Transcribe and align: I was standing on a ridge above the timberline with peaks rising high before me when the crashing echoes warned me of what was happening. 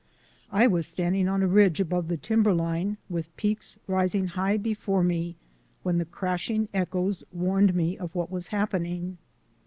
I 0.51 0.65
was 0.65 0.87
standing 0.87 1.27
on 1.29 1.43
a 1.43 1.47
ridge 1.47 1.79
above 1.79 2.07
the 2.07 2.17
timberline 2.17 2.97
with 3.07 3.37
peaks 3.37 3.77
rising 3.85 4.25
high 4.29 4.57
before 4.57 5.03
me 5.03 5.35
when 5.83 5.99
the 5.99 6.05
crashing 6.05 6.67
echoes 6.73 7.23
warned 7.31 7.75
me 7.75 7.99
of 7.99 8.15
what 8.15 8.31
was 8.31 8.47
happening. 8.47 9.19